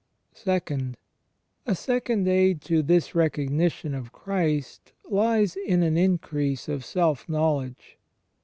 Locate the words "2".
0.33-0.49